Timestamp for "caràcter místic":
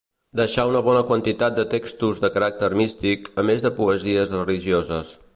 2.37-3.27